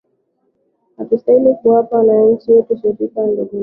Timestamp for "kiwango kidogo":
3.11-3.57